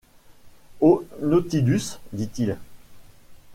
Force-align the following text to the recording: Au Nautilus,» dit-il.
Au 0.79 1.05
Nautilus,» 1.21 1.99
dit-il. 2.11 2.57